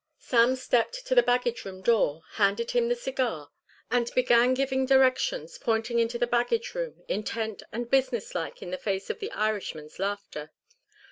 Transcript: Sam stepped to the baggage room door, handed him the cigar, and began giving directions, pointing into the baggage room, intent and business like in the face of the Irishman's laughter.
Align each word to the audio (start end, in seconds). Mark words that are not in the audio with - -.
Sam 0.17 0.55
stepped 0.55 1.05
to 1.05 1.13
the 1.13 1.21
baggage 1.21 1.63
room 1.63 1.83
door, 1.83 2.23
handed 2.31 2.71
him 2.71 2.89
the 2.89 2.95
cigar, 2.95 3.51
and 3.91 4.11
began 4.15 4.55
giving 4.55 4.87
directions, 4.87 5.59
pointing 5.59 5.99
into 5.99 6.17
the 6.17 6.25
baggage 6.25 6.73
room, 6.73 7.03
intent 7.07 7.61
and 7.71 7.87
business 7.87 8.33
like 8.33 8.63
in 8.63 8.71
the 8.71 8.79
face 8.79 9.11
of 9.11 9.19
the 9.19 9.31
Irishman's 9.31 9.99
laughter. 9.99 10.49